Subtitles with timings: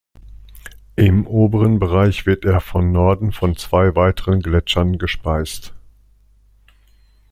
[0.95, 5.75] Im oberen Bereich wird er von Norden von zwei weiteren Gletschern gespeist.